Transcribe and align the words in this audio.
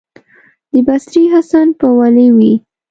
د 0.71 0.73
بصرې 0.87 1.23
حسن 1.33 1.67
به 1.77 1.87
ولي 1.99 2.27
وي، 2.37 2.53